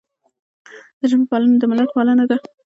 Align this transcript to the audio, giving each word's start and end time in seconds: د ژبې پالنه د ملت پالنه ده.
د 0.99 1.01
ژبې 1.11 1.25
پالنه 1.31 1.57
د 1.59 1.63
ملت 1.71 1.89
پالنه 1.95 2.23
ده. 2.29 2.37